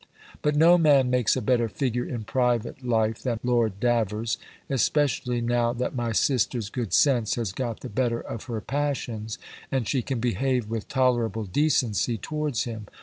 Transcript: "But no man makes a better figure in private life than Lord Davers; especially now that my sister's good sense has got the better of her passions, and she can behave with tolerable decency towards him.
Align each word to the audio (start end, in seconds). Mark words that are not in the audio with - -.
"But 0.41 0.55
no 0.55 0.79
man 0.79 1.11
makes 1.11 1.35
a 1.37 1.43
better 1.43 1.69
figure 1.69 2.03
in 2.05 2.23
private 2.23 2.83
life 2.83 3.21
than 3.21 3.39
Lord 3.43 3.79
Davers; 3.79 4.39
especially 4.67 5.41
now 5.41 5.73
that 5.73 5.93
my 5.93 6.11
sister's 6.11 6.71
good 6.71 6.91
sense 6.91 7.35
has 7.35 7.51
got 7.51 7.81
the 7.81 7.87
better 7.87 8.19
of 8.21 8.45
her 8.45 8.61
passions, 8.61 9.37
and 9.71 9.87
she 9.87 10.01
can 10.01 10.19
behave 10.19 10.67
with 10.67 10.87
tolerable 10.87 11.43
decency 11.45 12.17
towards 12.17 12.63
him. 12.63 12.87